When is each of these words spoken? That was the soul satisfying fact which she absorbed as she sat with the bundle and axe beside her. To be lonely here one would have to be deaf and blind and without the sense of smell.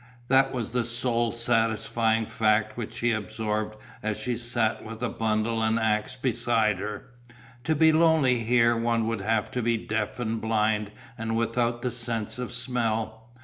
That 0.29 0.51
was 0.51 0.71
the 0.71 0.83
soul 0.83 1.31
satisfying 1.31 2.25
fact 2.25 2.75
which 2.75 2.95
she 2.95 3.11
absorbed 3.11 3.75
as 4.01 4.17
she 4.17 4.35
sat 4.35 4.83
with 4.83 4.99
the 4.99 5.09
bundle 5.11 5.61
and 5.61 5.77
axe 5.77 6.15
beside 6.15 6.79
her. 6.79 7.11
To 7.65 7.75
be 7.75 7.91
lonely 7.91 8.43
here 8.43 8.75
one 8.75 9.05
would 9.07 9.21
have 9.21 9.51
to 9.51 9.61
be 9.61 9.77
deaf 9.77 10.19
and 10.19 10.41
blind 10.41 10.91
and 11.19 11.35
without 11.37 11.83
the 11.83 11.91
sense 11.91 12.39
of 12.39 12.51
smell. 12.51 13.29